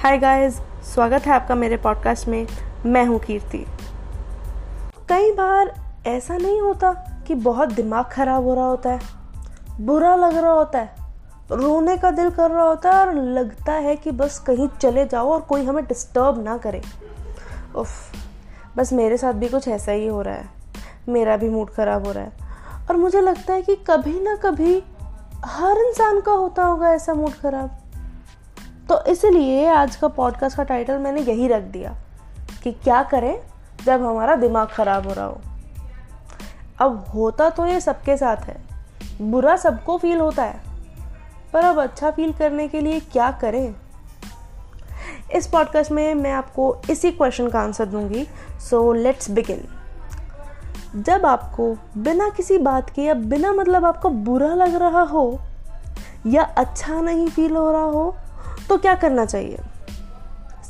[0.00, 0.54] Hi guys
[0.94, 2.46] स्वागत है आपका मेरे पॉडकास्ट में।
[2.86, 3.58] मैं हूँ कीर्ति।
[5.08, 5.72] कई बार
[6.06, 6.92] ऐसा नहीं होता
[7.26, 9.00] कि बहुत दिमाग खराब हो रहा होता है,
[9.80, 10.94] बुरा लग रहा होता है,
[11.50, 15.28] रोने का दिल कर रहा होता है और लगता है कि बस कहीं चले जाओ
[15.28, 16.82] और कोई हमें डिस्टर्ब ना करे।
[17.76, 17.90] उफ,
[18.76, 20.48] बस मेरे साथ भी कुछ ऐसा ही हो रहा है।
[21.08, 22.32] मेरा भी मूड ख़राब हो रहा है।
[22.90, 24.82] और मुझे लगता है कि कभी ना कभी
[25.44, 27.79] हर इंसान का होता होगा ऐसा मूड ख़राब।
[28.90, 31.94] तो इसलिए आज का पॉडकास्ट का टाइटल मैंने यही रख दिया
[32.62, 33.40] कि क्या करें
[33.84, 35.40] जब हमारा दिमाग ख़राब हो रहा हो।
[36.78, 38.64] अब होता तो ये सबके साथ है।
[39.22, 40.60] बुरा सबको फील होता है।
[41.52, 43.74] पर अब अच्छा फील करने के लिए क्या करें?
[45.34, 48.28] इस पॉडकास्ट में मैं आपको इसी क्वेश्चन का आंसर दूँगी।
[48.70, 49.68] सो लेट्स बिगिन
[51.02, 55.38] जब आपको बिना किसी बात के या बिना मतलब आपको बुरा लग रहा हो
[56.26, 58.16] या अच्छा नहीं फील हो रहा हो
[58.70, 59.58] तो क्या करना चाहिए?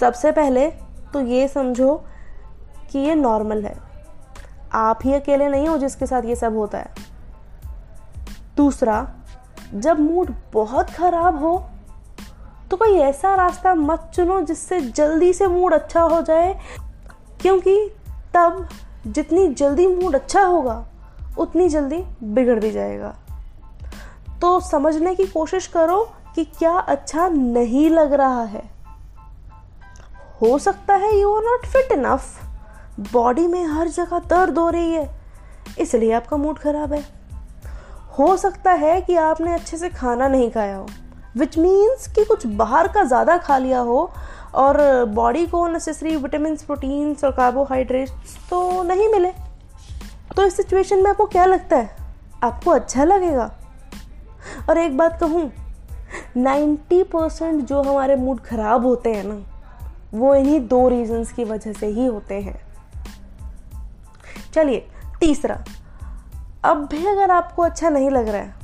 [0.00, 0.68] सबसे पहले
[1.12, 1.94] तो ये समझो
[2.90, 3.74] कि ये नॉर्मल है।
[4.74, 6.90] आप ही अकेले नहीं हो जिसके साथ ये सब होता है।
[8.56, 9.06] दूसरा,
[9.74, 11.58] जब मूड बहुत ख़राब हो
[12.70, 16.52] तो कोई ऐसा रास्ता मत चुनो जिससे जल्दी से मूड अच्छा हो जाए,
[17.40, 17.76] क्योंकि
[18.34, 18.68] तब
[19.06, 20.84] जितनी जल्दी मूड अच्छा होगा,
[21.38, 23.14] उतनी जल्दी बिगड़ भी जाएगा।
[24.40, 26.02] तो समझने की कोशिश करो
[26.36, 28.62] कि क्या अच्छा नहीं लग रहा है।
[30.42, 34.92] हो सकता है you are not fit enough body में हर जगह दर्द हो रही
[34.92, 35.08] है,
[35.78, 37.04] इसलिए आपका मूड खराब है।
[38.18, 40.86] हो सकता है कि आपने अच्छे से खाना नहीं खाया हो
[41.36, 44.10] विच मीन्स कि कुछ बाहर का ज़्यादा खा लिया हो,
[44.54, 49.32] और बॉडी को नेसेसरी विटामिन प्रोटीन्स और कार्बोहाइड्रेट्स तो नहीं मिले।
[50.36, 51.90] तो इस सिचुएशन में आपको क्या लगता है?
[52.44, 53.50] आपको अच्छा लगेगा।
[54.68, 55.50] और एक बात कहूँ
[56.36, 59.38] नाइन्टी परसेंट जो हमारे मूड ख़राब होते हैं ना,
[60.14, 62.60] वो इन्हीं दो रीजंस की वजह से ही होते हैं।
[64.54, 64.86] चलिए,
[65.20, 65.62] तीसरा।
[66.64, 68.54] अब भी अगर आपको अच्छा नहीं लग रहा है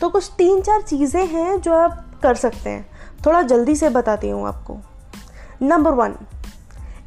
[0.00, 2.86] तो कुछ तीन चार चीज़ें हैं जो आप कर सकते हैं।
[3.26, 4.76] थोड़ा जल्दी से बताती हूँ आपको।
[5.62, 6.14] नंबर वन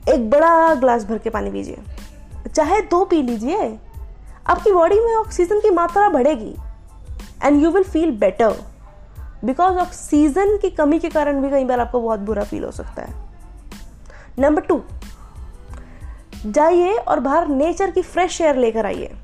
[0.10, 1.84] एक बड़ा ग्लास भर के पानी पीजिए।
[2.48, 3.78] चाहे दो पी लीजिए,
[4.48, 6.56] आपकी बॉडी में ऑक्सीजन की मात्रा बढ़ेगी
[7.44, 8.56] and you will feel better
[9.46, 12.72] because of season की कमी के कारण भी कई बार आपको बहुत बुरा फील हो
[12.72, 13.14] सकता है।
[14.40, 14.82] नंबर टू
[16.46, 19.16] जाइए और बाहर नेचर की फ्रेश एयर लेकर आइए।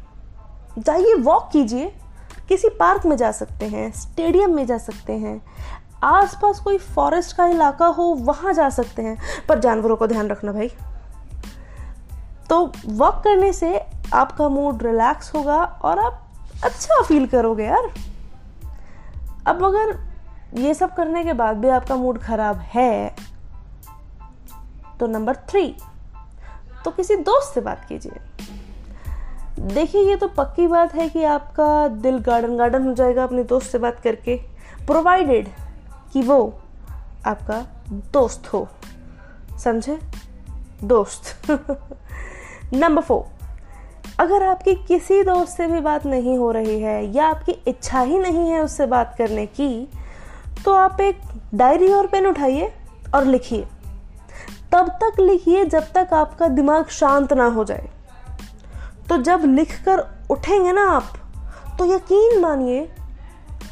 [0.80, 1.96] जाइए वॉक कीजिए।
[2.50, 5.46] किसी पार्क में जा सकते हैं स्टेडियम में जा सकते हैं।
[6.03, 10.51] आसपास कोई फॉरेस्ट का इलाका हो, वहाँ जा सकते हैं। पर जानवरों को ध्यान रखना
[10.51, 10.72] भाई।
[12.50, 16.28] तो वॉक करने से आपका मूड रिलैक्स होगा और आप
[16.63, 17.90] अच्छा फील करोगे यार।
[19.46, 20.09] अब अगर
[20.54, 23.16] ये सब करने के बाद भी आपका मूड खराब है
[25.00, 25.76] तो नंबर थ्री
[26.86, 28.20] तो किसी दोस्त से बात कीजिए।
[29.60, 33.72] देखिए, ये तो पक्की बात है कि आपका दिल गार्डन गार्डन हो जाएगा अपने दोस्त
[33.72, 34.38] से बात करके
[34.88, 35.48] प्रोवाइडेड
[36.14, 36.60] कि वो
[37.26, 38.68] आपका दोस्त हो।
[39.60, 40.00] समझे?
[40.84, 41.52] दोस्त।
[42.74, 43.46] नंबर फोर
[44.20, 48.18] अगर आपकी किसी दोस्त से भी बात नहीं हो रही है या आपकी इच्छा ही
[48.18, 49.88] नहीं है उससे बात करने की
[50.66, 51.22] तो आप एक
[51.56, 52.72] डायरी और पेन उठाइए
[53.16, 53.68] और लिखिए।
[54.72, 57.90] तब तक लिखिए जब तक आपका दिमाग शांत ना हो जाए।
[59.09, 61.14] तो जब लिख कर उठेंगे ना आप
[61.80, 62.81] तो यकीन मानिए,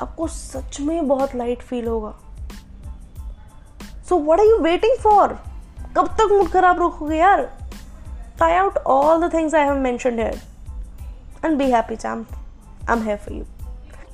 [0.02, 2.14] आपको सच में बहुत लाइट फील होगा।
[4.10, 5.38] So what are you waiting for
[5.98, 7.42] कब तक मूड खराब रखोगे यार?
[8.38, 10.42] Try out all the things I have mentioned here
[11.46, 12.26] and be happy chum
[12.98, 13.44] I'm here for you